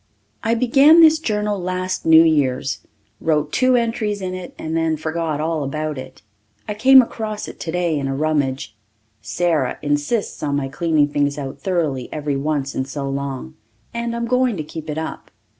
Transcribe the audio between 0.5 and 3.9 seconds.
began this journal last New Year's wrote two